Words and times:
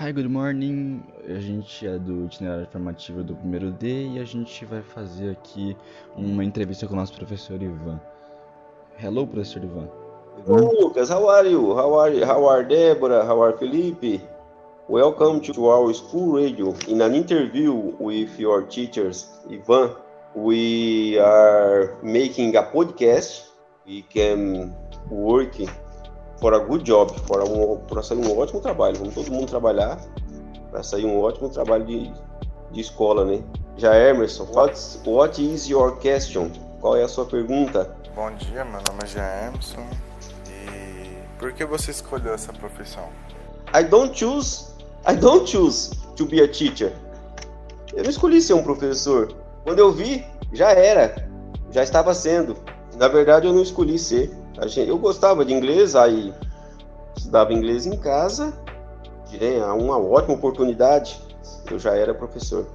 Hi, 0.00 0.12
good 0.12 0.30
morning. 0.30 1.02
A 1.28 1.38
gente 1.38 1.86
é 1.86 1.98
do 1.98 2.24
itinerário 2.24 2.66
formativo 2.72 3.22
do 3.22 3.36
primeiro 3.36 3.70
D 3.70 4.14
e 4.14 4.18
a 4.18 4.24
gente 4.24 4.64
vai 4.64 4.80
fazer 4.80 5.32
aqui 5.32 5.76
uma 6.16 6.42
entrevista 6.42 6.86
com 6.86 6.94
o 6.94 6.96
nosso 6.96 7.12
professor 7.12 7.62
Ivan. 7.62 8.00
Hello, 8.98 9.26
professor 9.26 9.62
Ivan. 9.62 9.90
Hello, 10.46 10.72
Lucas. 10.80 11.10
How 11.10 11.28
are 11.28 11.50
you? 11.50 11.74
How 11.74 12.00
are 12.00 12.16
you? 12.16 12.24
How 12.24 12.48
are 12.48 12.64
Deborah? 12.64 13.26
How 13.26 13.42
are 13.42 13.58
Felipe? 13.58 14.22
Welcome 14.88 15.42
to 15.42 15.66
our 15.66 15.92
school 15.92 16.32
radio. 16.32 16.74
In 16.88 17.02
an 17.02 17.14
interview 17.14 17.74
with 18.00 18.40
your 18.40 18.62
teachers, 18.62 19.28
Ivan, 19.50 19.90
we 20.34 21.18
are 21.18 21.98
making 22.02 22.56
a 22.56 22.62
podcast. 22.62 23.50
We 23.84 24.00
can 24.08 24.74
work 25.10 25.60
for 26.40 26.54
a 26.54 26.58
good 26.58 26.84
job, 26.84 27.12
para 27.28 27.44
um, 27.44 27.76
para 27.76 28.02
sair 28.02 28.18
um 28.18 28.38
ótimo 28.38 28.60
trabalho. 28.60 28.96
Vamos 28.96 29.14
todo 29.14 29.30
mundo 29.30 29.46
trabalhar 29.46 30.00
para 30.70 30.82
sair 30.82 31.04
um 31.04 31.20
ótimo 31.20 31.48
trabalho 31.48 31.84
de, 31.84 32.12
de 32.72 32.80
escola, 32.80 33.24
né? 33.24 33.42
Já 33.76 33.94
Emerson, 33.96 34.46
what, 34.52 34.74
what 35.04 35.42
is 35.42 35.68
your 35.68 35.96
question? 35.98 36.50
Qual 36.80 36.96
é 36.96 37.02
a 37.02 37.08
sua 37.08 37.26
pergunta? 37.26 37.94
Bom 38.14 38.30
dia, 38.34 38.64
meu 38.64 38.80
nome 38.88 39.04
é 39.04 39.06
Jean 39.06 39.48
Emerson. 39.48 39.86
E 40.48 41.38
por 41.38 41.52
que 41.52 41.64
você 41.64 41.90
escolheu 41.90 42.34
essa 42.34 42.52
profissão? 42.52 43.08
I 43.74 43.84
don't 43.84 44.18
choose, 44.18 44.66
I 45.06 45.14
don't 45.14 45.48
choose 45.48 45.90
to 46.16 46.26
be 46.26 46.42
a 46.42 46.48
teacher. 46.48 46.92
Eu 47.94 48.02
não 48.02 48.10
escolhi 48.10 48.40
ser 48.40 48.54
um 48.54 48.62
professor. 48.62 49.34
Quando 49.64 49.78
eu 49.78 49.92
vi, 49.92 50.24
já 50.52 50.70
era, 50.72 51.28
já 51.70 51.82
estava 51.82 52.14
sendo. 52.14 52.56
Na 52.96 53.08
verdade, 53.08 53.46
eu 53.46 53.52
não 53.52 53.62
escolhi 53.62 53.98
ser. 53.98 54.30
Eu 54.86 54.98
gostava 54.98 55.44
de 55.44 55.54
inglês, 55.54 55.96
aí 55.96 56.34
estudava 57.16 57.52
inglês 57.52 57.86
em 57.86 57.96
casa, 57.96 58.52
direi, 59.28 59.58
uma 59.60 59.98
ótima 59.98 60.34
oportunidade. 60.34 61.18
Eu 61.70 61.78
já 61.78 61.94
era 61.94 62.12
professor. 62.12 62.66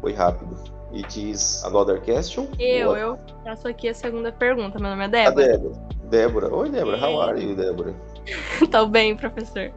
Foi 0.00 0.12
rápido. 0.14 0.56
It 0.94 1.30
is 1.30 1.62
another 1.64 2.00
question? 2.00 2.46
Eu, 2.58 2.90
What? 2.90 3.00
eu 3.00 3.18
faço 3.44 3.68
aqui 3.68 3.88
a 3.88 3.94
segunda 3.94 4.32
pergunta. 4.32 4.78
Meu 4.78 4.88
nome 4.90 5.04
é 5.04 5.08
Débora. 5.08 5.46
Débora. 5.46 5.74
Débora. 6.04 6.54
Oi, 6.54 6.70
Débora. 6.70 6.96
How 6.98 7.20
are 7.20 7.42
you, 7.44 7.54
Débora? 7.54 7.94
Tô 8.70 8.86
bem, 8.86 9.14
professor. 9.16 9.70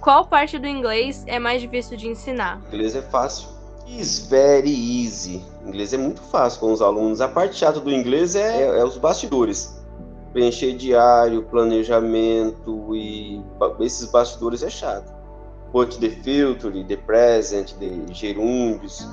Qual 0.00 0.26
parte 0.26 0.58
do 0.58 0.66
inglês 0.66 1.22
é 1.28 1.38
mais 1.38 1.60
difícil 1.60 1.96
de 1.96 2.08
ensinar? 2.08 2.60
Inglês 2.68 2.96
é 2.96 3.02
fácil. 3.02 3.48
Is 3.86 4.26
very 4.26 5.04
easy. 5.04 5.44
Inglês 5.64 5.92
é 5.92 5.98
muito 5.98 6.20
fácil 6.22 6.58
com 6.58 6.72
os 6.72 6.82
alunos. 6.82 7.20
A 7.20 7.28
parte 7.28 7.56
chata 7.56 7.78
do 7.78 7.90
inglês 7.92 8.34
é, 8.34 8.78
é 8.78 8.84
os 8.84 8.96
bastidores 8.96 9.81
preencher 10.32 10.76
diário, 10.76 11.42
planejamento 11.44 12.94
e 12.96 13.42
esses 13.80 14.10
bastidores 14.10 14.62
é 14.62 14.70
chato. 14.70 15.12
But 15.72 15.98
the 16.00 16.10
future, 16.10 16.84
the 16.84 16.96
present, 16.96 17.74
the 17.78 18.12
gerúndios, 18.12 19.06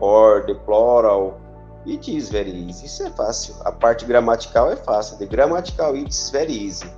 or 0.00 0.44
the 0.46 0.54
plural, 0.54 1.40
it 1.86 2.14
is 2.14 2.30
very 2.30 2.50
easy. 2.50 2.86
Isso 2.86 3.02
é 3.02 3.10
fácil. 3.10 3.54
A 3.64 3.72
parte 3.72 4.04
gramatical 4.04 4.70
é 4.70 4.76
fácil. 4.76 5.16
The 5.18 5.26
grammatical, 5.26 5.96
it's 5.96 6.30
very 6.30 6.52
easy. 6.52 6.90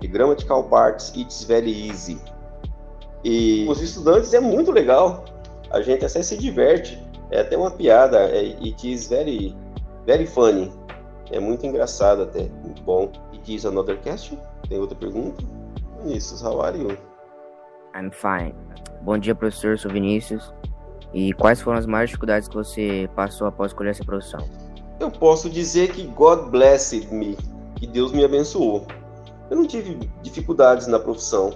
The 0.00 0.08
grammatical 0.08 0.64
parts, 0.64 1.12
it's 1.16 1.44
very 1.44 1.70
easy. 1.70 2.20
E 3.24 3.66
os 3.68 3.80
estudantes 3.80 4.34
é 4.34 4.40
muito 4.40 4.72
legal. 4.72 5.24
A 5.70 5.80
gente 5.80 6.04
até 6.04 6.22
se 6.22 6.36
diverte. 6.36 7.02
É 7.30 7.40
até 7.40 7.56
uma 7.56 7.70
piada. 7.70 8.18
É, 8.18 8.56
it 8.62 8.92
is 8.92 9.08
very, 9.08 9.56
very 10.04 10.26
funny. 10.26 10.70
É 11.30 11.40
muito 11.40 11.64
engraçado 11.66 12.22
até, 12.22 12.48
muito 12.62 12.82
bom. 12.82 13.10
E 13.32 13.38
diz 13.38 13.64
another 13.64 13.98
question? 14.00 14.38
Tem 14.68 14.78
outra 14.78 14.96
pergunta? 14.96 15.44
Vinícius, 16.02 16.42
how 16.42 16.60
are 16.62 16.78
you? 16.78 16.96
I'm 17.94 18.10
fine. 18.10 18.54
Bom 19.02 19.18
dia, 19.18 19.34
professor, 19.34 19.78
sou 19.78 19.90
Vinícius. 19.90 20.52
E 21.12 21.32
quais 21.34 21.60
foram 21.60 21.78
as 21.78 21.86
maiores 21.86 22.10
dificuldades 22.10 22.48
que 22.48 22.54
você 22.54 23.08
passou 23.14 23.46
após 23.46 23.70
escolher 23.70 23.90
essa 23.90 24.04
profissão? 24.04 24.40
Eu 24.98 25.10
posso 25.10 25.50
dizer 25.50 25.92
que 25.92 26.06
God 26.06 26.50
blessed 26.50 27.12
me, 27.12 27.36
que 27.76 27.86
Deus 27.86 28.12
me 28.12 28.24
abençoou. 28.24 28.86
Eu 29.50 29.56
não 29.56 29.66
tive 29.66 30.10
dificuldades 30.22 30.86
na 30.86 30.98
profissão. 30.98 31.52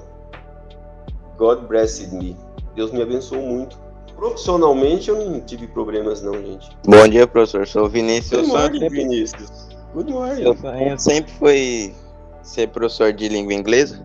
God 1.38 1.60
blessed 1.66 2.12
me. 2.12 2.36
Deus 2.74 2.91
me 2.91 3.00
abençoou 3.00 3.42
muito. 3.42 3.78
Profissionalmente 4.16 5.10
eu 5.10 5.22
não 5.22 5.41
tive 5.41 5.66
problemas 5.66 6.22
não, 6.22 6.32
gente. 6.34 6.71
Bom 6.87 7.06
dia, 7.06 7.27
professor. 7.27 7.66
Sou 7.66 7.84
o 7.84 7.88
Vinícius. 7.88 8.41
Good 8.41 8.49
morning, 8.49 8.88
Vinícius. 8.88 9.69
Good 9.93 10.10
morning. 10.10 10.43
Seu 10.43 10.56
sonho 10.56 10.99
sempre 10.99 11.32
foi 11.32 11.94
ser 12.43 12.69
professor 12.69 13.12
de 13.12 13.28
língua 13.28 13.53
inglesa? 13.53 14.03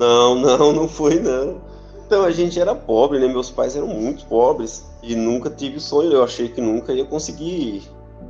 Não, 0.00 0.34
não, 0.34 0.72
não 0.72 0.88
foi 0.88 1.20
não. 1.20 1.60
Então 2.04 2.24
a 2.24 2.30
gente 2.30 2.58
era 2.58 2.74
pobre, 2.74 3.20
né? 3.20 3.28
Meus 3.28 3.50
pais 3.50 3.76
eram 3.76 3.86
muito 3.86 4.26
pobres 4.26 4.84
e 5.02 5.14
nunca 5.14 5.48
tive 5.48 5.78
sonho. 5.78 6.12
Eu 6.12 6.24
achei 6.24 6.48
que 6.48 6.60
nunca 6.60 6.92
ia 6.92 7.04
conseguir. 7.04 7.82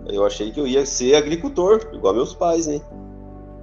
Eu 0.06 0.26
achei 0.26 0.50
que 0.50 0.60
eu 0.60 0.66
ia 0.66 0.84
ser 0.84 1.14
agricultor, 1.14 1.88
igual 1.92 2.12
meus 2.12 2.34
pais, 2.34 2.66
né? 2.66 2.80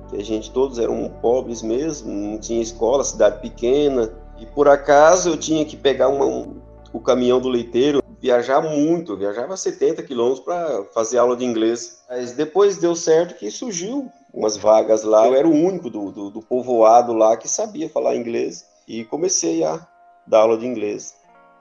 Que 0.09 0.17
a 0.17 0.23
gente 0.23 0.49
todos 0.51 0.79
eram 0.79 1.09
pobres 1.21 1.61
mesmo, 1.61 2.11
não 2.11 2.39
tinha 2.39 2.61
escola, 2.61 3.03
cidade 3.03 3.39
pequena. 3.39 4.11
E 4.39 4.45
por 4.47 4.67
acaso 4.67 5.29
eu 5.29 5.37
tinha 5.37 5.63
que 5.63 5.77
pegar 5.77 6.09
uma, 6.09 6.25
um, 6.25 6.60
o 6.93 6.99
caminhão 6.99 7.39
do 7.39 7.49
leiteiro, 7.49 8.01
viajar 8.19 8.61
muito, 8.61 9.17
viajava 9.17 9.57
70 9.57 10.03
quilômetros 10.03 10.43
para 10.43 10.83
fazer 10.93 11.17
aula 11.17 11.35
de 11.35 11.45
inglês. 11.45 12.03
Mas 12.09 12.33
depois 12.33 12.77
deu 12.77 12.95
certo 12.95 13.35
que 13.35 13.49
surgiu 13.49 14.09
umas 14.33 14.57
vagas 14.57 15.03
lá. 15.03 15.27
Eu 15.27 15.35
era 15.35 15.47
o 15.47 15.53
único 15.53 15.89
do, 15.89 16.11
do, 16.11 16.29
do 16.29 16.41
povoado 16.41 17.13
lá 17.13 17.35
que 17.37 17.47
sabia 17.47 17.89
falar 17.89 18.15
inglês 18.15 18.65
e 18.87 19.03
comecei 19.05 19.63
a 19.63 19.85
dar 20.27 20.39
aula 20.39 20.57
de 20.57 20.65
inglês. 20.65 21.15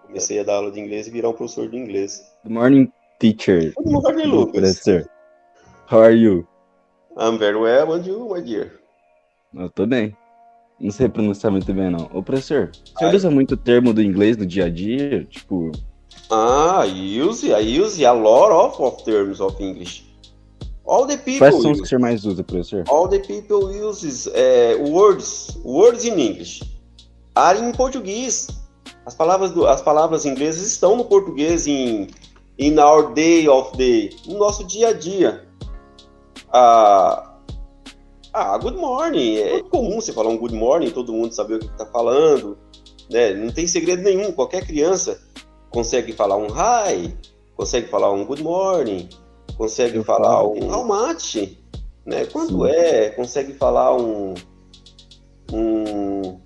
Comecei 0.06 0.40
a 0.40 0.42
dar 0.42 0.56
aula 0.56 0.70
de 0.70 0.80
inglês 0.80 1.06
e 1.06 1.10
virar 1.10 1.28
um 1.28 1.32
professor 1.32 1.68
de 1.68 1.76
inglês. 1.76 2.20
Good 2.44 2.54
morning, 2.54 2.92
teacher. 3.18 3.72
Good 3.76 3.90
morning, 3.90 4.26
Lucas. 4.26 4.60
Professor. 4.60 5.10
How 5.90 6.00
are 6.00 6.14
you? 6.14 6.46
I'm 7.16 7.38
very 7.38 7.56
well, 7.56 7.92
and 7.92 8.06
you, 8.06 8.28
my 8.28 8.40
dear? 8.40 8.80
Eu 9.54 9.68
tô 9.70 9.86
bem. 9.86 10.16
Não 10.80 10.90
sei 10.90 11.08
pronunciar 11.08 11.52
muito 11.52 11.72
bem, 11.74 11.90
não. 11.90 12.08
Ô, 12.12 12.22
professor, 12.22 12.70
você 12.72 13.04
Ai. 13.04 13.14
usa 13.14 13.30
muito 13.30 13.56
termo 13.56 13.92
do 13.92 14.02
inglês 14.02 14.36
no 14.36 14.46
dia 14.46 14.64
a 14.64 14.70
dia? 14.70 15.24
Tipo. 15.24 15.70
Ah, 16.30 16.86
I 16.86 17.20
use, 17.20 17.46
I 17.46 17.80
use 17.80 18.02
a 18.04 18.12
lot 18.12 18.50
of, 18.50 18.82
of 18.82 19.04
terms 19.04 19.40
of 19.40 19.62
English. 19.62 20.04
All 20.86 21.06
the 21.06 21.18
people. 21.18 21.38
Quais 21.38 21.60
são 21.60 21.72
os 21.72 21.78
que 21.78 21.84
o 21.84 21.86
senhor 21.86 22.00
mais 22.00 22.24
usa, 22.24 22.42
professor? 22.42 22.84
All 22.88 23.06
the 23.08 23.18
people 23.18 23.64
uses 23.66 24.26
uh, 24.26 24.90
words, 24.90 25.58
words 25.64 26.04
in 26.04 26.18
English. 26.18 26.62
Are 27.34 27.58
em 27.58 27.72
português. 27.72 28.48
As 29.04 29.14
palavras, 29.14 29.50
do, 29.52 29.66
as 29.66 29.82
palavras 29.82 30.24
inglesas 30.24 30.66
estão 30.66 30.96
no 30.96 31.04
português 31.04 31.66
em 31.66 32.08
in 32.58 32.78
our 32.78 33.12
day 33.14 33.48
of 33.48 33.76
day, 33.76 34.10
no 34.26 34.38
nosso 34.38 34.64
dia 34.64 34.88
a 34.88 34.92
dia. 34.92 35.44
Ah, 36.52 37.29
ah, 38.32 38.56
good 38.58 38.76
morning. 38.76 39.36
É 39.36 39.62
comum 39.62 40.00
você 40.00 40.12
falar 40.12 40.30
um 40.30 40.38
good 40.38 40.54
morning, 40.54 40.90
todo 40.90 41.12
mundo 41.12 41.32
saber 41.32 41.54
o 41.54 41.58
que 41.58 41.66
está 41.66 41.86
falando. 41.86 42.56
Né? 43.10 43.34
Não 43.34 43.50
tem 43.50 43.66
segredo 43.66 44.02
nenhum. 44.02 44.32
Qualquer 44.32 44.64
criança 44.64 45.20
consegue 45.70 46.12
falar 46.12 46.36
um 46.36 46.46
hi, 46.46 47.16
consegue 47.56 47.88
falar 47.88 48.12
um 48.12 48.24
good 48.24 48.42
morning, 48.42 49.08
consegue 49.56 49.96
Eu 49.96 50.04
falar 50.04 50.36
falo. 50.36 50.54
um 50.54 50.72
how 50.72 50.84
much, 50.84 51.56
né? 52.06 52.24
Quanto 52.26 52.64
Sim. 52.64 52.70
é? 52.70 53.10
Consegue 53.10 53.54
falar 53.54 53.96
um. 53.96 54.34
um 55.52 56.40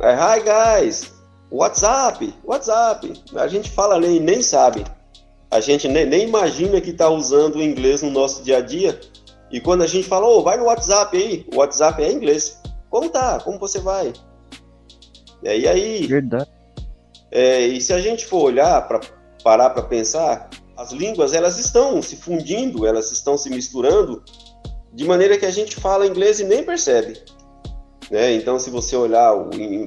é, 0.00 0.14
hi 0.14 0.42
guys, 0.42 1.12
WhatsApp, 1.50 2.32
WhatsApp. 2.44 3.12
A 3.34 3.48
gente 3.48 3.70
fala 3.70 3.98
nem, 3.98 4.20
nem 4.20 4.42
sabe. 4.42 4.84
A 5.50 5.60
gente 5.60 5.88
nem, 5.88 6.04
nem 6.04 6.24
imagina 6.24 6.80
que 6.80 6.90
está 6.90 7.08
usando 7.08 7.56
o 7.56 7.62
inglês 7.62 8.02
no 8.02 8.10
nosso 8.10 8.42
dia 8.42 8.58
a 8.58 8.60
dia 8.60 9.00
e 9.50 9.60
quando 9.60 9.82
a 9.82 9.86
gente 9.86 10.08
fala, 10.08 10.26
oh, 10.26 10.42
vai 10.42 10.56
no 10.56 10.64
WhatsApp 10.64 11.16
aí, 11.16 11.46
o 11.52 11.58
WhatsApp 11.58 12.02
é 12.02 12.12
inglês. 12.12 12.60
Como 12.90 13.08
tá? 13.08 13.40
Como 13.40 13.58
você 13.58 13.78
vai? 13.78 14.12
E 15.42 15.48
aí, 15.48 15.68
aí 15.68 16.06
Verdade. 16.06 16.50
É, 17.30 17.60
e 17.60 17.80
se 17.80 17.92
a 17.92 18.00
gente 18.00 18.26
for 18.26 18.42
olhar, 18.42 18.86
para 18.88 19.00
parar 19.42 19.70
para 19.70 19.82
pensar, 19.82 20.48
as 20.76 20.92
línguas 20.92 21.32
elas 21.32 21.58
estão 21.58 22.00
se 22.02 22.16
fundindo, 22.16 22.86
elas 22.86 23.12
estão 23.12 23.36
se 23.38 23.50
misturando, 23.50 24.22
de 24.92 25.04
maneira 25.04 25.38
que 25.38 25.46
a 25.46 25.50
gente 25.50 25.76
fala 25.76 26.06
inglês 26.06 26.40
e 26.40 26.44
nem 26.44 26.64
percebe. 26.64 27.20
Né? 28.10 28.34
Então, 28.34 28.58
se 28.58 28.70
você 28.70 28.94
olhar 28.94 29.34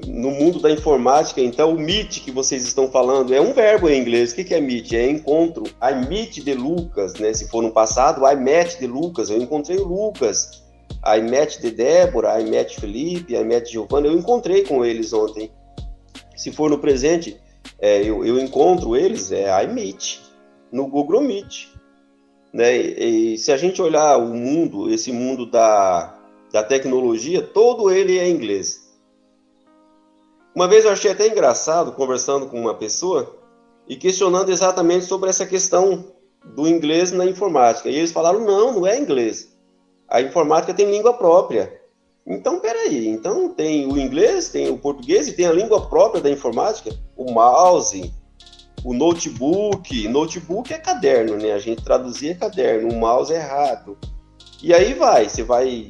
no 0.07 0.31
mundo 0.31 0.59
da 0.59 0.69
informática, 0.69 1.39
então 1.39 1.73
o 1.73 1.79
meet 1.79 2.21
que 2.21 2.31
vocês 2.31 2.63
estão 2.63 2.91
falando 2.91 3.33
é 3.33 3.39
um 3.39 3.53
verbo 3.53 3.89
em 3.89 3.99
inglês. 3.99 4.31
O 4.31 4.35
que 4.35 4.53
é 4.53 4.59
meet? 4.59 4.93
É 4.93 5.09
encontro. 5.09 5.63
I 5.81 6.07
meet 6.07 6.43
the 6.43 6.53
Lucas, 6.53 7.13
né? 7.13 7.33
Se 7.33 7.47
for 7.47 7.63
no 7.63 7.71
passado, 7.71 8.25
I 8.27 8.35
met 8.35 8.77
the 8.77 8.87
Lucas. 8.87 9.29
Eu 9.29 9.41
encontrei 9.41 9.77
o 9.77 9.87
Lucas. 9.87 10.63
I 11.05 11.21
met 11.21 11.61
the 11.61 11.71
Débora, 11.71 12.41
I 12.41 12.49
met 12.49 12.77
Felipe, 12.77 13.33
I 13.33 13.43
met 13.43 13.71
Giovanna. 13.71 14.07
Eu 14.07 14.17
encontrei 14.17 14.63
com 14.63 14.83
eles 14.83 15.13
ontem. 15.13 15.49
Se 16.35 16.51
for 16.51 16.69
no 16.69 16.79
presente, 16.79 17.39
é, 17.79 18.01
eu, 18.01 18.25
eu, 18.25 18.37
encontro 18.37 18.97
eles, 18.97 19.31
é 19.31 19.47
I 19.63 19.67
meet 19.67 20.19
no 20.71 20.87
Google 20.87 21.21
Meet. 21.21 21.69
Né? 22.51 22.77
E, 22.77 23.33
e 23.33 23.37
se 23.37 23.51
a 23.51 23.57
gente 23.57 23.81
olhar 23.81 24.17
o 24.17 24.33
mundo, 24.33 24.89
esse 24.89 25.11
mundo 25.11 25.49
da 25.49 26.18
da 26.51 26.63
tecnologia, 26.63 27.41
todo 27.41 27.91
ele 27.91 28.17
é 28.17 28.29
inglês. 28.29 28.89
Uma 30.55 30.67
vez 30.67 30.83
eu 30.83 30.91
achei 30.91 31.11
até 31.11 31.27
engraçado 31.27 31.91
conversando 31.91 32.47
com 32.47 32.59
uma 32.59 32.73
pessoa 32.73 33.37
e 33.87 33.95
questionando 33.95 34.49
exatamente 34.49 35.05
sobre 35.05 35.29
essa 35.29 35.45
questão 35.45 36.05
do 36.43 36.67
inglês 36.67 37.11
na 37.11 37.25
informática. 37.25 37.89
E 37.89 37.95
eles 37.95 38.11
falaram: 38.11 38.39
não, 38.41 38.73
não 38.73 38.87
é 38.87 38.99
inglês. 38.99 39.55
A 40.07 40.21
informática 40.21 40.73
tem 40.73 40.89
língua 40.89 41.13
própria. 41.13 41.79
Então, 42.25 42.59
peraí. 42.59 43.07
Então, 43.07 43.49
tem 43.49 43.91
o 43.91 43.97
inglês, 43.97 44.49
tem 44.49 44.69
o 44.69 44.77
português 44.77 45.27
e 45.27 45.33
tem 45.33 45.45
a 45.45 45.51
língua 45.51 45.87
própria 45.87 46.21
da 46.21 46.29
informática, 46.29 46.91
o 47.15 47.31
mouse, 47.31 48.13
o 48.83 48.93
notebook. 48.93 50.07
Notebook 50.07 50.73
é 50.73 50.77
caderno, 50.77 51.37
né? 51.37 51.53
A 51.53 51.59
gente 51.59 51.83
traduzia 51.83 52.35
caderno. 52.35 52.89
O 52.89 52.95
mouse 52.95 53.33
é 53.33 53.39
rato. 53.39 53.97
E 54.61 54.73
aí 54.73 54.93
vai, 54.93 55.29
você 55.29 55.41
vai 55.41 55.87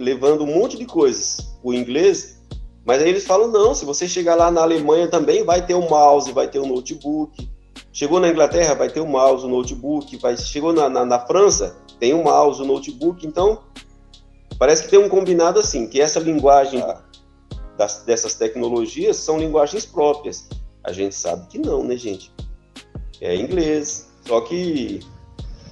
levando 0.00 0.42
um 0.42 0.46
monte 0.46 0.76
de 0.76 0.86
coisas. 0.86 1.56
O 1.62 1.72
inglês 1.72 2.40
mas 2.84 3.02
aí 3.02 3.08
eles 3.08 3.26
falam, 3.26 3.48
não, 3.48 3.74
se 3.74 3.84
você 3.84 4.08
chegar 4.08 4.34
lá 4.34 4.50
na 4.50 4.62
Alemanha 4.62 5.06
também 5.06 5.44
vai 5.44 5.64
ter 5.64 5.74
o 5.74 5.88
mouse, 5.88 6.32
vai 6.32 6.48
ter 6.48 6.58
o 6.58 6.66
notebook. 6.66 7.48
Chegou 7.92 8.20
na 8.20 8.28
Inglaterra, 8.28 8.74
vai 8.74 8.88
ter 8.88 9.00
o 9.00 9.06
mouse, 9.06 9.44
o 9.44 9.48
notebook. 9.48 10.16
Vai, 10.16 10.36
chegou 10.36 10.72
na, 10.72 10.88
na, 10.88 11.04
na 11.04 11.18
França, 11.18 11.76
tem 11.98 12.14
o 12.14 12.24
mouse, 12.24 12.62
o 12.62 12.64
notebook. 12.64 13.26
Então, 13.26 13.60
parece 14.58 14.84
que 14.84 14.88
tem 14.88 14.98
um 14.98 15.08
combinado 15.08 15.60
assim, 15.60 15.86
que 15.86 16.00
essa 16.00 16.18
linguagem 16.18 16.82
das, 17.76 18.02
dessas 18.04 18.34
tecnologias 18.34 19.16
são 19.16 19.38
linguagens 19.38 19.84
próprias. 19.84 20.48
A 20.82 20.92
gente 20.92 21.14
sabe 21.14 21.46
que 21.48 21.58
não, 21.58 21.84
né, 21.84 21.96
gente? 21.96 22.32
É 23.20 23.36
inglês. 23.36 24.10
Só 24.26 24.40
que, 24.40 25.00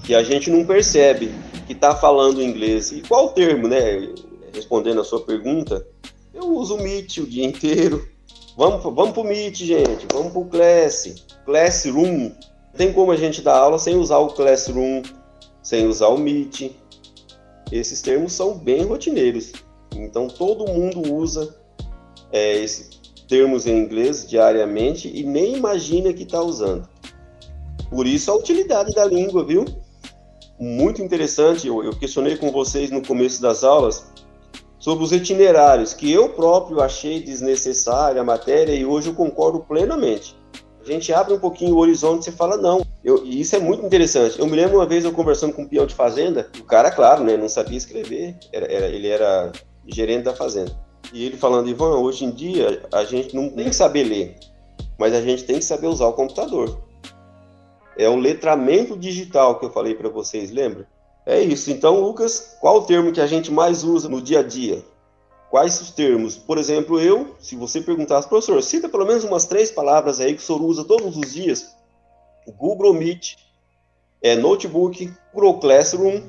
que 0.04 0.14
a 0.14 0.22
gente 0.22 0.50
não 0.50 0.64
percebe 0.64 1.30
que 1.66 1.72
está 1.72 1.94
falando 1.94 2.42
inglês. 2.42 2.92
E 2.92 3.02
qual 3.02 3.26
o 3.26 3.30
termo, 3.30 3.68
né? 3.68 4.08
Respondendo 4.52 5.00
a 5.00 5.04
sua 5.04 5.20
pergunta, 5.20 5.86
eu 6.32 6.44
uso 6.54 6.76
o 6.76 6.82
Meet 6.82 7.18
o 7.18 7.26
dia 7.26 7.44
inteiro. 7.44 8.08
Vamos, 8.56 8.82
vamos 8.82 9.12
pro 9.12 9.24
Meet, 9.24 9.56
gente. 9.58 10.06
Vamos 10.12 10.32
pro 10.32 10.44
Class. 10.46 11.26
Classroom. 11.44 12.32
Tem 12.76 12.92
como 12.92 13.12
a 13.12 13.16
gente 13.16 13.42
dar 13.42 13.56
aula 13.56 13.78
sem 13.78 13.96
usar 13.96 14.18
o 14.18 14.28
Classroom, 14.28 15.02
sem 15.62 15.86
usar 15.86 16.08
o 16.08 16.18
Meet. 16.18 16.72
Esses 17.70 18.00
termos 18.00 18.32
são 18.32 18.56
bem 18.56 18.82
rotineiros. 18.84 19.52
Então 19.94 20.28
todo 20.28 20.66
mundo 20.66 21.12
usa 21.12 21.54
é, 22.32 22.56
esses 22.56 22.88
termos 23.28 23.66
em 23.66 23.78
inglês 23.78 24.28
diariamente 24.28 25.08
e 25.08 25.22
nem 25.22 25.56
imagina 25.56 26.12
que 26.12 26.22
está 26.22 26.42
usando. 26.42 26.88
Por 27.90 28.06
isso 28.06 28.30
a 28.30 28.34
utilidade 28.34 28.92
da 28.92 29.04
língua, 29.04 29.44
viu? 29.44 29.64
Muito 30.58 31.02
interessante. 31.02 31.68
Eu, 31.68 31.84
eu 31.84 31.92
questionei 31.92 32.36
com 32.36 32.50
vocês 32.50 32.90
no 32.90 33.06
começo 33.06 33.40
das 33.40 33.62
aulas 33.62 34.06
sobre 34.78 35.04
os 35.04 35.12
itinerários, 35.12 35.92
que 35.92 36.10
eu 36.10 36.30
próprio 36.30 36.80
achei 36.80 37.20
desnecessária 37.22 38.20
a 38.20 38.24
matéria 38.24 38.72
e 38.72 38.84
hoje 38.84 39.08
eu 39.08 39.14
concordo 39.14 39.60
plenamente. 39.60 40.36
A 40.80 40.90
gente 40.90 41.12
abre 41.12 41.34
um 41.34 41.38
pouquinho 41.38 41.74
o 41.74 41.78
horizonte 41.78 42.30
e 42.30 42.32
fala, 42.32 42.56
não. 42.56 42.84
Eu, 43.04 43.24
e 43.24 43.40
isso 43.40 43.54
é 43.54 43.58
muito 43.58 43.84
interessante. 43.84 44.38
Eu 44.38 44.46
me 44.46 44.56
lembro 44.56 44.78
uma 44.78 44.86
vez 44.86 45.04
eu 45.04 45.12
conversando 45.12 45.52
com 45.52 45.62
um 45.62 45.68
peão 45.68 45.84
de 45.84 45.94
fazenda, 45.94 46.48
o 46.58 46.64
cara, 46.64 46.90
claro, 46.90 47.24
né, 47.24 47.36
não 47.36 47.48
sabia 47.48 47.76
escrever, 47.76 48.36
era, 48.52 48.66
era, 48.72 48.86
ele 48.86 49.08
era 49.08 49.52
gerente 49.86 50.24
da 50.24 50.34
fazenda. 50.34 50.74
E 51.12 51.24
ele 51.24 51.36
falando, 51.36 51.68
Ivan, 51.68 51.96
hoje 51.96 52.24
em 52.24 52.30
dia 52.30 52.82
a 52.92 53.04
gente 53.04 53.34
não 53.34 53.50
tem 53.50 53.68
que 53.68 53.76
saber 53.76 54.04
ler, 54.04 54.36
mas 54.98 55.12
a 55.14 55.20
gente 55.20 55.44
tem 55.44 55.58
que 55.58 55.64
saber 55.64 55.88
usar 55.88 56.06
o 56.06 56.12
computador. 56.12 56.87
É 57.98 58.08
o 58.08 58.14
letramento 58.14 58.96
digital 58.96 59.58
que 59.58 59.66
eu 59.66 59.70
falei 59.70 59.94
para 59.94 60.08
vocês, 60.08 60.52
lembra? 60.52 60.86
É 61.26 61.40
isso. 61.40 61.70
Então, 61.70 62.00
Lucas, 62.00 62.56
qual 62.60 62.78
o 62.78 62.82
termo 62.82 63.12
que 63.12 63.20
a 63.20 63.26
gente 63.26 63.50
mais 63.50 63.82
usa 63.82 64.08
no 64.08 64.22
dia 64.22 64.38
a 64.38 64.42
dia? 64.42 64.84
Quais 65.50 65.80
os 65.80 65.90
termos? 65.90 66.36
Por 66.36 66.58
exemplo, 66.58 67.00
eu, 67.00 67.34
se 67.40 67.56
você 67.56 67.80
perguntasse, 67.80 68.28
professor, 68.28 68.62
cita 68.62 68.88
pelo 68.88 69.04
menos 69.04 69.24
umas 69.24 69.46
três 69.46 69.70
palavras 69.70 70.20
aí 70.20 70.34
que 70.34 70.40
o 70.40 70.44
senhor 70.44 70.62
usa 70.62 70.84
todos 70.84 71.16
os 71.16 71.34
dias. 71.34 71.74
Google 72.56 72.94
Meet, 72.94 73.34
é, 74.22 74.36
Notebook, 74.36 75.12
Google 75.34 75.58
Classroom, 75.58 76.22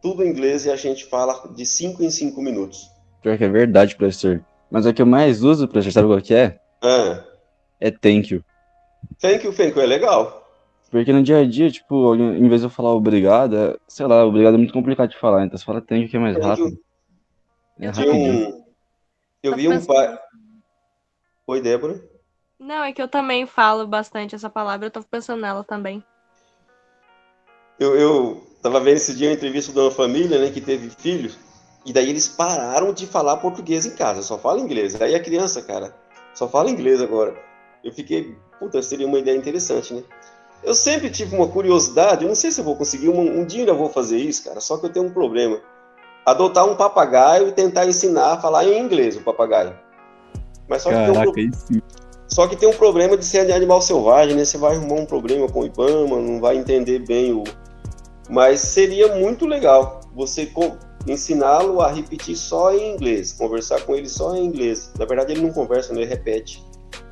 tudo 0.00 0.24
em 0.24 0.30
inglês 0.30 0.64
e 0.64 0.70
a 0.70 0.76
gente 0.76 1.04
fala 1.04 1.46
de 1.54 1.66
cinco 1.66 2.02
em 2.02 2.10
cinco 2.10 2.40
minutos. 2.40 2.90
Pior 3.22 3.36
que 3.36 3.44
é 3.44 3.48
verdade, 3.48 3.96
professor. 3.96 4.42
Mas 4.70 4.86
o 4.86 4.94
que 4.94 5.02
eu 5.02 5.06
mais 5.06 5.42
uso, 5.42 5.68
professor, 5.68 5.92
sabe 5.92 6.08
qual 6.08 6.20
que 6.22 6.34
é? 6.34 6.58
Ah. 6.82 7.24
É 7.80 7.90
thank 7.90 8.32
you. 8.32 8.42
Thank 9.20 9.44
you, 9.44 9.52
thank 9.52 9.76
you, 9.76 9.82
é 9.82 9.86
legal. 9.86 10.46
Porque 10.90 11.12
no 11.12 11.22
dia 11.22 11.38
a 11.38 11.44
dia, 11.44 11.70
tipo, 11.70 12.14
em 12.14 12.48
vez 12.48 12.60
de 12.60 12.66
eu 12.66 12.70
falar 12.70 12.94
obrigado, 12.94 13.56
é, 13.56 13.76
sei 13.88 14.06
lá, 14.06 14.24
obrigado 14.24 14.54
é 14.54 14.58
muito 14.58 14.72
complicado 14.72 15.10
de 15.10 15.18
falar, 15.18 15.44
então 15.44 15.58
você 15.58 15.64
fala 15.64 15.80
thank 15.80 16.02
you 16.02 16.08
que 16.08 16.16
é 16.16 16.20
mais 16.20 16.36
rápido. 16.36 16.78
É 17.78 17.88
rapidinho. 17.88 18.48
Um... 18.48 18.64
Eu 19.42 19.56
vi 19.56 19.68
um 19.68 19.84
pai. 19.84 20.18
Oi, 21.46 21.60
Débora? 21.60 22.02
Não, 22.58 22.82
é 22.82 22.92
que 22.92 23.02
eu 23.02 23.08
também 23.08 23.46
falo 23.46 23.86
bastante 23.86 24.34
essa 24.34 24.48
palavra, 24.48 24.86
eu 24.86 24.90
tô 24.90 25.02
pensando 25.02 25.42
nela 25.42 25.62
também. 25.62 26.02
Eu, 27.78 27.94
eu 27.96 28.46
tava 28.62 28.80
vendo 28.80 28.96
esse 28.96 29.14
dia 29.14 29.28
uma 29.28 29.34
entrevista 29.34 29.72
de 29.72 29.78
uma 29.78 29.90
família, 29.90 30.38
né, 30.38 30.50
que 30.50 30.60
teve 30.60 30.88
filhos, 30.88 31.38
e 31.84 31.92
daí 31.92 32.08
eles 32.08 32.28
pararam 32.28 32.92
de 32.92 33.06
falar 33.06 33.36
português 33.36 33.84
em 33.84 33.94
casa, 33.94 34.22
só 34.22 34.38
fala 34.38 34.60
inglês. 34.60 35.00
Aí 35.00 35.14
a 35.14 35.22
criança, 35.22 35.62
cara, 35.62 35.94
só 36.34 36.48
fala 36.48 36.70
inglês 36.70 37.02
agora. 37.02 37.36
Eu 37.84 37.92
fiquei, 37.92 38.36
puta, 38.58 38.82
seria 38.82 39.06
uma 39.06 39.18
ideia 39.18 39.36
interessante, 39.36 39.94
né? 39.94 40.02
Eu 40.62 40.74
sempre 40.74 41.10
tive 41.10 41.36
uma 41.36 41.46
curiosidade, 41.46 42.24
eu 42.24 42.28
não 42.28 42.34
sei 42.34 42.50
se 42.50 42.60
eu 42.60 42.64
vou 42.64 42.76
conseguir, 42.76 43.08
um, 43.08 43.40
um 43.40 43.44
dia 43.44 43.60
ainda 43.60 43.74
vou 43.74 43.88
fazer 43.88 44.18
isso, 44.18 44.44
cara, 44.44 44.60
só 44.60 44.76
que 44.78 44.86
eu 44.86 44.90
tenho 44.90 45.06
um 45.06 45.12
problema. 45.12 45.60
Adotar 46.24 46.66
um 46.66 46.74
papagaio 46.74 47.48
e 47.48 47.52
tentar 47.52 47.86
ensinar 47.86 48.32
a 48.32 48.40
falar 48.40 48.64
em 48.64 48.78
inglês 48.78 49.16
o 49.16 49.20
papagaio. 49.20 49.74
Mas 50.68 50.82
só 50.82 50.90
Caraca, 50.90 51.26
que, 51.26 51.32
tem 51.32 51.48
um, 51.48 51.80
só 52.26 52.46
que 52.48 52.56
tem 52.56 52.68
um 52.68 52.76
problema 52.76 53.16
de 53.16 53.24
ser 53.24 53.46
de 53.46 53.52
animal 53.52 53.80
selvagem, 53.80 54.34
né? 54.34 54.44
Você 54.44 54.58
vai 54.58 54.74
arrumar 54.74 54.96
um 54.96 55.06
problema 55.06 55.48
com 55.48 55.60
o 55.60 55.66
Ibama, 55.66 56.20
não 56.20 56.40
vai 56.40 56.56
entender 56.56 56.98
bem 57.00 57.32
o. 57.32 57.44
Mas 58.28 58.60
seria 58.60 59.14
muito 59.14 59.46
legal 59.46 60.00
você 60.14 60.50
ensiná-lo 61.06 61.80
a 61.80 61.92
repetir 61.92 62.36
só 62.36 62.74
em 62.74 62.94
inglês, 62.94 63.32
conversar 63.32 63.82
com 63.82 63.94
ele 63.94 64.08
só 64.08 64.34
em 64.34 64.44
inglês. 64.44 64.90
Na 64.98 65.04
verdade, 65.04 65.32
ele 65.32 65.42
não 65.42 65.52
conversa, 65.52 65.92
né? 65.92 66.00
ele 66.00 66.10
repete. 66.10 66.65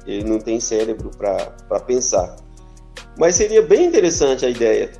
Ele 0.06 0.24
não 0.24 0.38
tem 0.38 0.60
cérebro 0.60 1.10
para 1.16 1.80
pensar. 1.80 2.36
Mas 3.18 3.36
seria 3.36 3.62
bem 3.62 3.86
interessante 3.86 4.44
a 4.44 4.48
ideia. 4.48 4.90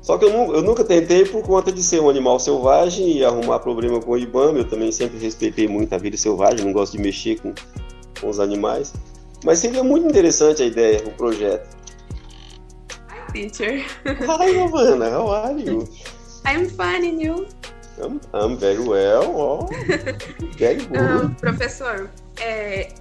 Só 0.00 0.16
que 0.16 0.24
eu, 0.24 0.30
nu 0.32 0.54
eu, 0.54 0.62
nunca 0.62 0.82
tentei 0.82 1.26
por 1.26 1.42
conta 1.42 1.70
de 1.70 1.82
ser 1.82 2.00
um 2.00 2.08
animal 2.08 2.40
selvagem 2.40 3.18
e 3.18 3.24
arrumar 3.24 3.58
problema 3.58 4.00
com 4.00 4.12
o 4.12 4.18
IBAMA. 4.18 4.60
Eu 4.60 4.68
também 4.68 4.90
sempre 4.90 5.18
respeitei 5.18 5.68
muito 5.68 5.92
a 5.92 5.98
vida 5.98 6.16
selvagem, 6.16 6.64
não 6.64 6.72
gosto 6.72 6.96
de 6.96 7.02
mexer 7.02 7.38
com, 7.40 7.52
com 8.18 8.28
os 8.28 8.40
animais. 8.40 8.94
Mas 9.44 9.58
seria 9.58 9.84
muito 9.84 10.06
interessante 10.06 10.62
a 10.62 10.66
ideia, 10.66 11.02
o 11.06 11.10
projeto. 11.10 11.76
Hi, 13.10 13.32
teacher. 13.32 13.84
Hi, 14.06 14.52
Giovanna. 14.52 15.10
How 15.10 15.30
are 15.30 15.60
you? 15.60 15.86
I'm 16.46 16.66
fine, 16.66 17.06
and 17.06 17.20
you? 17.20 17.46
I'm, 18.02 18.20
I'm 18.32 18.56
very 18.56 18.78
well. 18.78 19.24
Oh, 19.26 19.66
very 20.56 20.86
good. 20.86 20.98
Um, 20.98 21.34
professor, 21.34 22.08
é, 22.40 22.94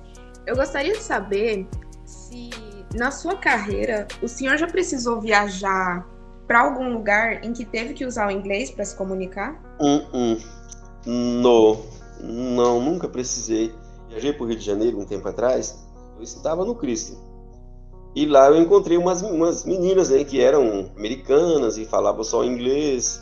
eu 0.48 0.56
gostaria 0.56 0.94
de 0.94 1.04
saber 1.04 1.68
se 2.06 2.50
na 2.96 3.12
sua 3.12 3.36
carreira, 3.36 4.08
o 4.24 4.27
senhor 4.30 4.58
já 4.58 4.66
precisou 4.66 5.20
viajar 5.20 6.08
para 6.48 6.62
algum 6.62 6.94
lugar 6.94 7.44
em 7.44 7.51
que 7.51 7.66
teve 7.66 7.94
que 7.94 8.06
usar 8.06 8.30
o 8.30 8.32
inglês 8.32 8.72
para 8.72 8.86
se 8.86 8.96
comunicar? 8.96 9.62
Uh 9.80 10.00
-uh. 10.13 10.44
No. 11.06 11.77
Não, 12.22 12.82
nunca 12.82 13.10
precisei. 13.10 13.75
Viajei 14.08 14.32
para 14.32 14.44
o 14.44 14.48
Rio 14.48 14.58
de 14.58 14.66
Janeiro 14.66 14.98
um 14.98 15.06
tempo 15.06 15.27
atrás. 15.27 15.86
Eu 16.16 16.24
estava 16.24 16.63
no 16.63 16.74
Cristo. 16.75 17.18
E 18.16 18.25
lá 18.25 18.48
eu 18.48 18.56
encontrei 18.56 18.98
umas, 18.98 19.22
umas 19.22 19.66
meninas 19.66 20.10
né, 20.10 20.24
que 20.24 20.42
eram 20.42 20.89
americanas 20.98 21.77
e 21.77 21.86
falavam 21.86 22.24
só 22.24 22.44
inglês. 22.46 23.22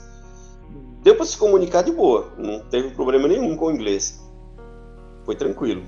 Deu 1.01 1.15
para 1.15 1.25
se 1.25 1.38
comunicar 1.38 1.82
de 1.82 1.91
boa, 1.91 2.32
não 2.38 2.60
teve 2.70 2.91
problema 2.91 3.27
nenhum 3.27 3.58
com 3.58 3.65
o 3.65 3.72
inglês. 3.72 4.24
Foi 5.25 5.36
tranquilo. 5.36 5.84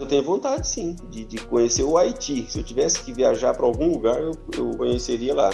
Eu 0.00 0.06
tenho 0.06 0.22
vontade, 0.22 0.66
sim, 0.66 0.96
de, 1.10 1.26
de 1.26 1.36
conhecer 1.44 1.82
o 1.82 1.98
Haiti. 1.98 2.50
Se 2.50 2.58
eu 2.58 2.64
tivesse 2.64 3.02
que 3.02 3.12
viajar 3.12 3.52
para 3.54 3.66
algum 3.66 3.92
lugar, 3.92 4.18
eu, 4.18 4.32
eu 4.56 4.70
conheceria 4.70 5.34
lá. 5.34 5.50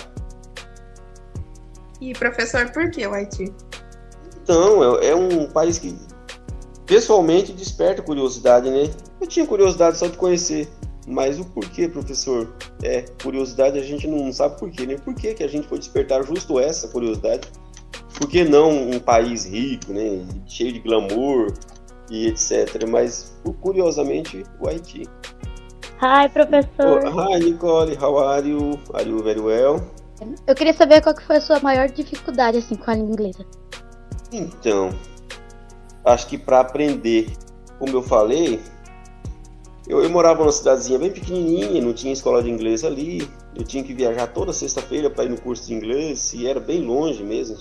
E, 2.00 2.12
professor, 2.12 2.70
por 2.70 2.88
que 2.88 3.04
o 3.04 3.12
Haiti? 3.12 3.52
Então, 4.40 5.00
é, 5.00 5.08
é, 5.08 5.16
um 5.16 5.48
país 5.48 5.78
que 5.80 5.98
pessoalmente 6.86 7.52
desperta 7.52 8.00
curiosidade, 8.02 8.70
né? 8.70 8.88
Eu 9.20 9.26
tinha 9.26 9.44
curiosidade 9.44 9.98
só 9.98 10.06
de 10.06 10.16
conhecer. 10.16 10.68
Mas 11.08 11.40
o 11.40 11.44
porquê, 11.44 11.88
professor? 11.88 12.54
É, 12.84 13.02
curiosidade 13.20 13.76
a 13.76 13.82
gente 13.82 14.06
não 14.06 14.32
sabe 14.32 14.60
porquê, 14.60 14.86
né? 14.86 14.96
Por 14.96 15.14
que, 15.14 15.34
que 15.34 15.42
a 15.42 15.48
gente 15.48 15.66
foi 15.66 15.78
despertar 15.78 16.24
justo 16.24 16.60
essa 16.60 16.86
curiosidade? 16.86 17.48
Por 18.16 18.28
que 18.28 18.44
não 18.44 18.90
um 18.90 19.00
país 19.00 19.44
rico, 19.44 19.92
né? 19.92 20.24
Cheio 20.46 20.72
de 20.72 20.78
glamour, 20.78 21.52
e 22.10 22.28
etc. 22.28 22.86
Mas, 22.88 23.36
curiosamente, 23.60 24.44
o 24.60 24.68
Haiti. 24.68 25.02
Hi, 26.02 26.28
professor. 26.28 27.00
Oh, 27.04 27.34
hi, 27.34 27.38
Nicole. 27.38 27.96
How 27.96 28.18
are 28.18 28.48
you? 28.48 28.78
Are 28.94 29.08
you 29.08 29.22
very 29.22 29.40
well? 29.40 29.80
Eu 30.46 30.54
queria 30.54 30.72
saber 30.72 31.02
qual 31.02 31.14
que 31.14 31.24
foi 31.24 31.36
a 31.36 31.40
sua 31.40 31.60
maior 31.60 31.88
dificuldade 31.88 32.58
assim 32.58 32.74
com 32.74 32.90
a 32.90 32.94
língua 32.94 33.12
inglesa. 33.12 33.46
Então, 34.32 34.90
acho 36.04 36.26
que 36.26 36.38
para 36.38 36.60
aprender, 36.60 37.32
como 37.78 37.96
eu 37.96 38.02
falei, 38.02 38.60
Eu, 39.88 40.02
eu 40.02 40.10
morava 40.10 40.40
numa 40.40 40.50
cidadezinha 40.50 40.98
bem 40.98 41.12
pequenininha, 41.12 41.80
não 41.80 41.92
tinha 41.92 42.12
escola 42.12 42.42
de 42.42 42.50
inglês 42.50 42.82
ali. 42.82 43.28
Eu 43.54 43.62
tinha 43.62 43.84
que 43.84 43.94
viajar 43.94 44.26
toda 44.26 44.52
sexta-feira 44.52 45.08
para 45.08 45.24
ir 45.24 45.30
no 45.30 45.40
curso 45.40 45.68
de 45.68 45.74
inglês 45.74 46.34
e 46.34 46.44
era 46.44 46.58
bem 46.58 46.82
longe 46.82 47.22
mesmo. 47.22 47.56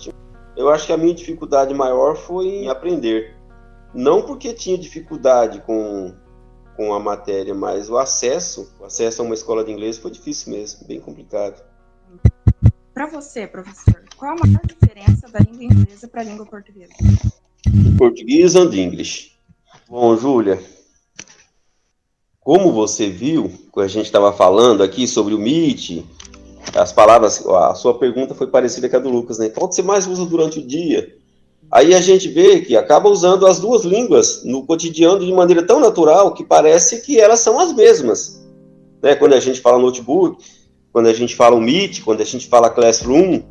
Eu 0.57 0.69
acho 0.69 0.87
que 0.87 0.93
a 0.93 0.97
minha 0.97 1.13
dificuldade 1.13 1.71
maior 1.73 2.15
foi 2.15 2.47
em 2.47 2.67
aprender. 2.67 3.34
Não 3.95 4.23
porque 4.23 4.53
tinha 4.53 4.77
dificuldade 4.77 5.61
com, 5.61 6.13
com 6.75 6.93
a 6.93 6.99
matéria, 6.99 7.55
mas 7.55 7.89
o 7.89 7.97
acesso, 7.97 8.69
o 8.77 8.83
acesso 8.83 9.21
a 9.21 9.25
uma 9.25 9.33
escola 9.33 9.63
de 9.63 9.71
inglês 9.71 9.97
foi 9.97 10.11
difícil 10.11 10.51
mesmo, 10.51 10.85
bem 10.85 10.99
complicado. 10.99 11.63
Para 12.93 13.07
você, 13.07 13.47
professor, 13.47 14.03
qual 14.17 14.33
a 14.33 14.45
maior 14.45 14.61
diferença 14.65 15.29
da 15.29 15.39
língua 15.39 15.63
inglesa 15.63 16.09
para 16.09 16.19
a 16.19 16.23
língua 16.25 16.45
portuguesa? 16.45 16.91
Português 17.97 18.55
and 18.55 18.73
English. 18.75 19.39
Bom, 19.87 20.17
Júlia, 20.17 20.61
como 22.41 22.73
você 22.73 23.09
viu, 23.09 23.49
quando 23.71 23.85
a 23.85 23.89
gente 23.89 24.07
estava 24.07 24.33
falando 24.33 24.83
aqui 24.83 25.07
sobre 25.07 25.33
o 25.33 25.39
Meet, 25.39 26.05
as 26.75 26.91
palavras, 26.91 27.45
a 27.47 27.73
sua 27.75 27.97
pergunta 27.97 28.35
foi 28.35 28.47
parecida 28.47 28.89
com 28.89 28.97
a 28.97 28.99
do 28.99 29.09
Lucas, 29.09 29.39
né? 29.39 29.47
Qual 29.47 29.69
que 29.69 29.75
você 29.75 29.81
mais 29.81 30.05
usa 30.05 30.25
durante 30.25 30.59
o 30.59 30.67
dia? 30.67 31.17
Aí 31.71 31.93
a 31.93 32.01
gente 32.01 32.27
vê 32.29 32.61
que 32.61 32.77
acaba 32.77 33.09
usando 33.09 33.45
as 33.45 33.59
duas 33.59 33.83
línguas 33.83 34.43
no 34.43 34.65
cotidiano 34.65 35.25
de 35.25 35.33
maneira 35.33 35.65
tão 35.65 35.79
natural 35.79 36.33
que 36.33 36.43
parece 36.43 37.01
que 37.01 37.19
elas 37.19 37.39
são 37.39 37.59
as 37.59 37.73
mesmas. 37.73 38.45
Né? 39.01 39.15
Quando 39.15 39.33
a 39.33 39.39
gente 39.39 39.59
fala 39.59 39.79
notebook, 39.79 40.43
quando 40.91 41.07
a 41.07 41.13
gente 41.13 41.35
fala 41.35 41.59
Meet, 41.59 42.01
quando 42.03 42.21
a 42.21 42.25
gente 42.25 42.47
fala 42.47 42.69
Classroom, 42.69 43.41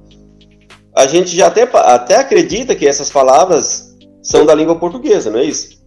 a 0.97 1.07
gente 1.07 1.37
já 1.37 1.49
até, 1.49 1.63
até 1.63 2.17
acredita 2.17 2.75
que 2.75 2.87
essas 2.87 3.11
palavras 3.11 3.95
são 4.23 4.47
da 4.47 4.55
língua 4.55 4.77
portuguesa, 4.77 5.31
não 5.31 5.41
é 5.41 5.45
isso? 5.45 5.85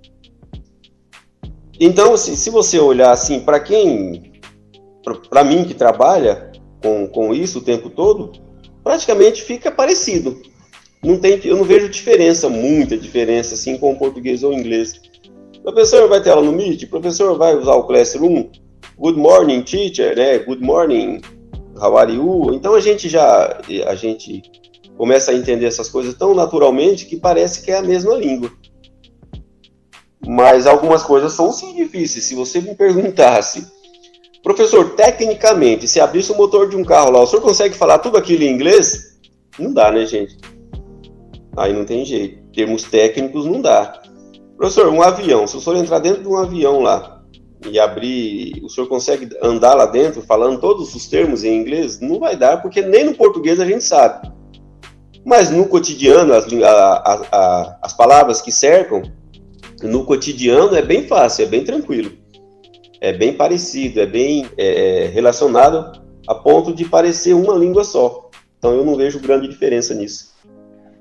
Então, 1.79 2.17
se, 2.17 2.35
se 2.35 2.49
você 2.49 2.79
olhar 2.79 3.11
assim, 3.11 3.39
para 3.39 3.59
quem, 3.59 4.33
para 5.29 5.43
mim 5.43 5.63
que 5.63 5.73
trabalha 5.73 6.51
com, 6.81 7.07
com 7.07 7.33
isso 7.33 7.59
o 7.59 7.63
tempo 7.63 7.89
todo, 7.89 8.31
praticamente 8.83 9.41
fica 9.41 9.71
parecido. 9.71 10.39
Não 11.03 11.17
tem, 11.17 11.39
eu 11.43 11.57
não 11.57 11.63
vejo 11.63 11.89
diferença, 11.89 12.49
muita 12.49 12.97
diferença 12.97 13.55
assim 13.55 13.77
com 13.77 13.93
o 13.93 13.97
português 13.97 14.43
ou 14.43 14.51
o 14.51 14.53
inglês. 14.53 14.99
O 15.59 15.61
professor 15.61 16.07
vai 16.07 16.21
ter 16.21 16.31
aula 16.31 16.45
no 16.45 16.51
Meet, 16.51 16.83
o 16.83 16.89
professor 16.89 17.37
vai 17.37 17.55
usar 17.55 17.75
o 17.75 17.83
Classroom, 17.83 18.49
Good 18.97 19.19
morning, 19.19 19.61
teacher, 19.61 20.15
né? 20.15 20.39
Good 20.39 20.63
morning, 20.63 21.21
how 21.79 21.95
are 21.97 22.11
you? 22.11 22.51
Então 22.53 22.73
a 22.73 22.79
gente 22.79 23.07
já 23.07 23.59
a 23.85 23.93
gente 23.93 24.41
começa 24.97 25.31
a 25.31 25.35
entender 25.35 25.67
essas 25.67 25.87
coisas 25.87 26.15
tão 26.15 26.33
naturalmente 26.33 27.05
que 27.05 27.15
parece 27.15 27.61
que 27.61 27.69
é 27.69 27.77
a 27.77 27.83
mesma 27.83 28.15
língua. 28.15 28.51
Mas 30.25 30.65
algumas 30.65 31.03
coisas 31.03 31.31
são 31.33 31.51
sim 31.51 31.75
difíceis. 31.75 32.25
Se 32.25 32.33
você 32.33 32.59
me 32.59 32.73
perguntasse, 32.73 33.67
professor, 34.41 34.95
tecnicamente, 34.95 35.87
se 35.87 35.99
abrisse 35.99 36.31
o 36.31 36.35
motor 36.35 36.67
de 36.67 36.75
um 36.75 36.83
carro 36.83 37.11
lá, 37.11 37.21
o 37.21 37.27
senhor 37.27 37.41
consegue 37.41 37.75
falar 37.75 37.99
tudo 37.99 38.17
aquilo 38.17 38.43
em 38.43 38.51
inglês? 38.51 39.19
Não 39.59 39.71
dá, 39.71 39.91
né, 39.91 40.07
gente? 40.07 40.37
Aí 41.57 41.73
não 41.73 41.85
tem 41.85 42.05
jeito. 42.05 42.43
Termos 42.53 42.83
técnicos 42.83 43.45
não 43.45 43.61
dá. 43.61 44.01
Professor, 44.55 44.87
um 44.89 45.01
avião, 45.01 45.45
se 45.45 45.57
o 45.57 45.59
senhor 45.59 45.77
entrar 45.77 45.99
dentro 45.99 46.21
de 46.21 46.27
um 46.27 46.37
avião 46.37 46.79
lá, 46.79 47.17
e 47.65 47.79
abrir, 47.79 48.63
o 48.63 48.69
senhor 48.69 48.87
consegue 48.87 49.29
andar 49.41 49.73
lá 49.73 49.85
dentro 49.85 50.21
falando 50.21 50.59
todos 50.59 50.93
os 50.93 51.07
termos 51.07 51.43
em 51.43 51.55
inglês? 51.55 51.99
Não 51.99 52.19
vai 52.19 52.35
dar, 52.35 52.61
porque 52.61 52.81
nem 52.81 53.05
no 53.05 53.15
português 53.15 53.59
a 53.59 53.65
gente 53.65 53.83
sabe. 53.83 54.31
Mas 55.25 55.49
no 55.49 55.67
cotidiano, 55.67 56.33
as, 56.33 56.45
a, 56.63 57.27
a, 57.31 57.79
as 57.81 57.93
palavras 57.93 58.41
que 58.41 58.51
cercam, 58.51 59.01
no 59.83 60.05
cotidiano 60.05 60.75
é 60.75 60.81
bem 60.81 61.07
fácil, 61.07 61.45
é 61.45 61.47
bem 61.47 61.63
tranquilo. 61.63 62.11
É 63.01 63.13
bem 63.13 63.33
parecido, 63.33 63.99
é 63.99 64.05
bem 64.05 64.45
é, 64.57 65.03
é, 65.03 65.07
relacionado 65.07 66.01
a 66.27 66.33
ponto 66.33 66.73
de 66.73 66.85
parecer 66.85 67.33
uma 67.33 67.55
língua 67.55 67.83
só. 67.83 68.29
Então 68.57 68.73
eu 68.73 68.85
não 68.85 68.95
vejo 68.95 69.19
grande 69.19 69.47
diferença 69.47 69.93
nisso. 69.93 70.26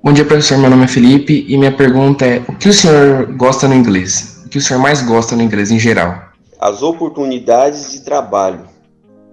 Bom 0.03 0.13
dia, 0.13 0.25
professor. 0.25 0.57
Meu 0.57 0.69
nome 0.69 0.85
é 0.85 0.87
Felipe 0.87 1.45
e 1.47 1.57
minha 1.57 1.71
pergunta 1.71 2.25
é: 2.25 2.43
o 2.47 2.55
que 2.55 2.69
o 2.69 2.73
senhor 2.73 3.33
gosta 3.35 3.67
no 3.67 3.73
inglês? 3.73 4.43
O 4.45 4.49
que 4.49 4.57
o 4.57 4.61
senhor 4.61 4.79
mais 4.79 5.01
gosta 5.01 5.35
no 5.35 5.43
inglês 5.43 5.71
em 5.71 5.79
geral? 5.79 6.27
as 6.59 6.81
oportunidades 6.81 7.91
de 7.91 8.01
trabalho. 8.01 8.67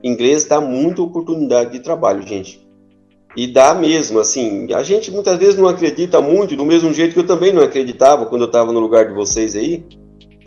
Inglês 0.03 0.45
dá 0.45 0.61
muita 0.61 1.03
oportunidade 1.03 1.73
de 1.73 1.81
trabalho, 1.81 2.27
gente. 2.27 2.63
E 3.37 3.47
dá 3.47 3.75
mesmo, 3.75 4.21
assim, 4.21 4.73
a 4.73 4.83
gente 4.83 5.11
muitas 5.11 5.39
vezes 5.39 5.59
não 5.59 5.67
acredita 5.67 6.21
muito, 6.21 6.55
do 6.55 6.65
mesmo 6.65 6.93
jeito 6.93 7.15
que 7.15 7.21
eu 7.21 7.27
também 7.27 7.53
não 7.53 7.63
acreditava 7.63 8.27
quando 8.27 8.43
eu 8.43 8.47
estava 8.47 8.73
no 8.73 8.79
lugar 8.79 9.09
de 9.09 9.15
vocês 9.15 9.57
aí. 9.57 9.85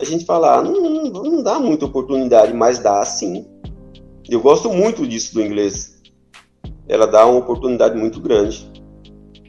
A 0.00 0.04
gente 0.04 0.24
fala, 0.24 0.58
ah, 0.58 0.62
não, 0.62 0.80
não, 0.80 1.10
não 1.10 1.42
dá 1.42 1.58
muita 1.58 1.84
oportunidade, 1.84 2.54
mas 2.54 2.78
dá 2.78 3.04
sim. 3.04 3.44
Eu 4.28 4.40
gosto 4.40 4.70
muito 4.72 5.06
disso 5.06 5.34
do 5.34 5.42
inglês. 5.42 6.00
Ela 6.88 7.06
dá 7.06 7.26
uma 7.26 7.40
oportunidade 7.40 7.98
muito 7.98 8.20
grande. 8.20 8.70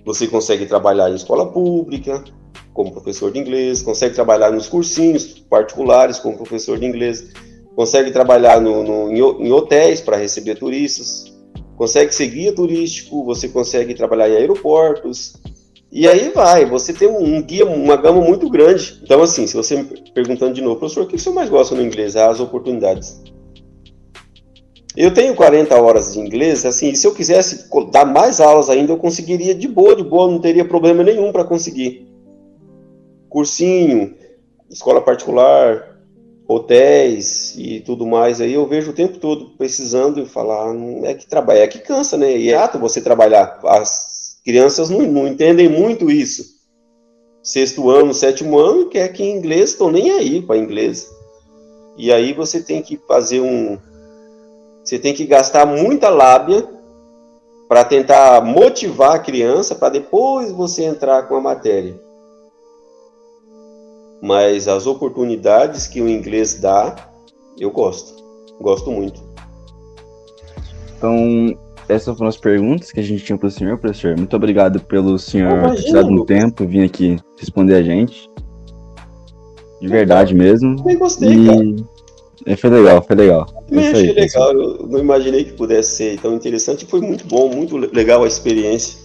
Você 0.09 0.25
consegue 0.25 0.65
trabalhar 0.65 1.11
em 1.11 1.13
escola 1.13 1.45
pública, 1.45 2.23
como 2.73 2.91
professor 2.91 3.31
de 3.31 3.37
inglês, 3.37 3.83
consegue 3.83 4.15
trabalhar 4.15 4.51
nos 4.51 4.67
cursinhos 4.67 5.23
particulares 5.47 6.17
como 6.17 6.35
professor 6.35 6.79
de 6.79 6.85
inglês, 6.87 7.27
consegue 7.75 8.09
trabalhar 8.09 8.59
no, 8.59 8.81
no, 8.81 9.11
em 9.11 9.51
hotéis 9.51 10.01
para 10.01 10.17
receber 10.17 10.55
turistas, 10.55 11.31
consegue 11.77 12.11
ser 12.11 12.25
guia 12.25 12.51
turístico, 12.51 13.23
você 13.23 13.47
consegue 13.49 13.93
trabalhar 13.93 14.27
em 14.29 14.37
aeroportos, 14.37 15.33
e 15.91 16.07
aí 16.07 16.31
vai, 16.31 16.65
você 16.65 16.91
tem 16.91 17.07
um 17.07 17.39
guia, 17.43 17.67
uma 17.67 17.95
gama 17.95 18.19
muito 18.19 18.49
grande. 18.49 18.99
Então, 19.03 19.21
assim, 19.21 19.45
se 19.45 19.55
você 19.55 19.75
me 19.75 19.83
perguntando 20.11 20.55
de 20.55 20.61
novo, 20.63 20.79
professor, 20.79 21.03
o 21.03 21.07
que 21.07 21.19
você 21.19 21.29
mais 21.29 21.51
gosta 21.51 21.75
no 21.75 21.83
inglês? 21.83 22.15
É 22.15 22.23
as 22.23 22.39
oportunidades. 22.39 23.21
Eu 24.99 25.13
tenho 25.13 25.33
40 25.33 25.81
horas 25.81 26.11
de 26.11 26.19
inglês, 26.19 26.65
assim, 26.65 26.93
se 26.93 27.07
eu 27.07 27.13
quisesse 27.13 27.69
dar 27.89 28.03
mais 28.03 28.41
aulas 28.41 28.69
ainda, 28.69 28.91
eu 28.91 28.97
conseguiria 28.97 29.55
de 29.55 29.65
boa, 29.65 29.95
de 29.95 30.03
boa, 30.03 30.29
não 30.29 30.41
teria 30.41 30.65
problema 30.65 31.01
nenhum 31.03 31.31
para 31.31 31.45
conseguir 31.45 32.05
cursinho, 33.29 34.13
escola 34.69 34.99
particular, 34.99 36.01
hotéis 36.45 37.55
e 37.57 37.79
tudo 37.79 38.05
mais 38.05 38.41
aí, 38.41 38.53
eu 38.55 38.67
vejo 38.67 38.91
o 38.91 38.93
tempo 38.93 39.19
todo 39.19 39.51
precisando 39.51 40.25
falar, 40.25 40.73
não 40.73 41.05
é 41.05 41.13
que 41.13 41.25
trabalha, 41.25 41.59
é 41.59 41.67
que 41.67 41.79
cansa, 41.79 42.17
né? 42.17 42.37
E 42.37 42.49
é 42.49 42.57
ato 42.57 42.77
você 42.77 42.99
trabalhar. 42.99 43.57
As 43.63 44.41
crianças 44.43 44.89
não, 44.89 45.03
não 45.03 45.25
entendem 45.29 45.69
muito 45.69 46.11
isso. 46.11 46.43
Sexto 47.41 47.89
ano, 47.89 48.13
sétimo 48.13 48.59
ano, 48.59 48.89
quer 48.89 49.07
que 49.13 49.23
em 49.23 49.37
inglês, 49.37 49.69
estão 49.69 49.89
nem 49.89 50.11
aí 50.11 50.41
para 50.41 50.57
inglês. 50.57 51.09
E 51.97 52.11
aí 52.11 52.33
você 52.33 52.61
tem 52.61 52.81
que 52.81 52.99
fazer 53.07 53.39
um. 53.39 53.77
Você 54.83 54.97
tem 54.97 55.13
que 55.13 55.25
gastar 55.25 55.65
muita 55.65 56.09
lábia 56.09 56.67
para 57.67 57.83
tentar 57.83 58.43
motivar 58.43 59.15
a 59.15 59.19
criança 59.19 59.75
para 59.75 59.89
depois 59.89 60.51
você 60.51 60.83
entrar 60.83 61.27
com 61.27 61.35
a 61.35 61.41
matéria 61.41 61.99
mas 64.21 64.67
as 64.67 64.85
oportunidades 64.85 65.87
que 65.87 66.01
o 66.01 66.09
inglês 66.09 66.55
dá, 66.55 66.95
eu 67.57 67.71
gosto. 67.71 68.21
Gosto 68.59 68.91
muito. 68.91 69.21
Então, 70.97 71.57
essas 71.87 72.17
foram 72.17 72.27
as 72.27 72.37
perguntas 72.37 72.91
que 72.91 72.99
a 72.99 73.03
gente 73.03 73.23
tinha 73.23 73.37
para 73.37 73.47
o 73.47 73.51
senhor, 73.51 73.77
professor. 73.77 74.17
Muito 74.17 74.35
obrigado 74.35 74.81
pelo 74.81 75.17
senhor 75.17 75.75
ter 75.75 75.83
tirado 75.83 76.09
um 76.09 76.25
tempo, 76.25 76.67
vir 76.67 76.83
aqui 76.83 77.17
responder 77.37 77.75
a 77.75 77.83
gente. 77.83 78.29
De 79.79 79.87
verdade 79.87 80.35
mesmo. 80.35 80.75
Eu 80.89 80.99
gostei, 80.99 81.31
e... 81.31 81.45
cara. 81.47 81.98
É, 82.45 82.55
foi 82.55 82.69
legal, 82.69 83.01
foi 83.01 83.15
legal. 83.15 83.47
Eu 83.69 83.79
achei 83.79 84.09
aí, 84.09 84.13
legal, 84.13 84.53
eu 84.53 84.87
não 84.87 84.99
imaginei 84.99 85.43
que 85.43 85.53
pudesse 85.53 85.95
ser 85.97 86.19
tão 86.19 86.33
interessante. 86.33 86.85
Foi 86.85 87.01
muito 87.01 87.25
bom, 87.27 87.49
muito 87.49 87.77
legal 87.77 88.23
a 88.23 88.27
experiência. 88.27 88.97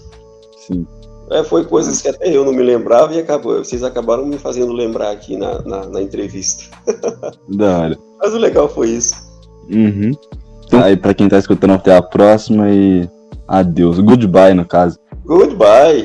Sim. 0.66 0.86
É, 1.30 1.42
foi 1.42 1.64
coisas 1.64 2.02
que 2.02 2.08
até 2.08 2.28
eu 2.28 2.44
não 2.44 2.52
me 2.52 2.62
lembrava 2.62 3.14
e 3.14 3.18
acabou, 3.18 3.64
vocês 3.64 3.82
acabaram 3.82 4.26
me 4.26 4.36
fazendo 4.36 4.72
lembrar 4.72 5.10
aqui 5.10 5.36
na, 5.36 5.62
na, 5.62 5.86
na 5.86 6.02
entrevista. 6.02 6.64
Da 7.48 7.78
hora. 7.78 7.98
Mas 8.20 8.34
o 8.34 8.38
legal 8.38 8.68
foi 8.68 8.90
isso. 8.90 9.14
Uhum. 9.70 10.12
Então, 10.66 10.82
aí, 10.82 10.96
pra 10.96 11.14
quem 11.14 11.28
tá 11.28 11.38
escutando, 11.38 11.72
até 11.72 11.96
a 11.96 12.02
próxima 12.02 12.70
e 12.70 13.08
adeus. 13.48 13.98
Goodbye, 14.00 14.54
no 14.54 14.64
caso. 14.64 14.98
Goodbye. 15.24 16.02